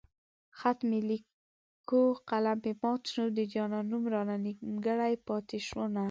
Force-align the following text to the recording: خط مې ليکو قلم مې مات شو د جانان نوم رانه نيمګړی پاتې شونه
خط 0.57 0.79
مې 0.89 0.99
ليکو 1.09 2.01
قلم 2.29 2.57
مې 2.63 2.73
مات 2.81 3.01
شو 3.13 3.25
د 3.37 3.39
جانان 3.53 3.85
نوم 3.91 4.03
رانه 4.13 4.35
نيمګړی 4.45 5.13
پاتې 5.27 5.57
شونه 5.67 5.99